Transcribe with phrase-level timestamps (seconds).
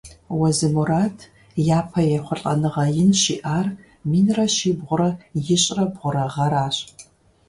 [0.39, 1.17] Уэзы Мурат
[1.77, 3.67] япэ ехъулӏэныгъэ ин щиӏар
[4.09, 5.09] минрэ щибгъурэ
[5.55, 6.77] ищӏрэ бгъурэ гъэращ.